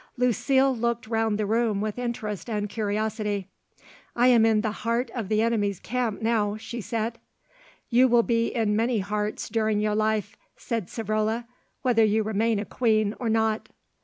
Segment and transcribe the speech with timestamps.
[0.17, 3.47] Lucile looked round the room with interest and curiosity.
[4.15, 7.19] "I am in the heart of the enemy's camp now," she said.
[7.91, 11.45] "You will be in many hearts during your life," said Savrola,
[11.83, 13.69] "whether you remain a queen or not."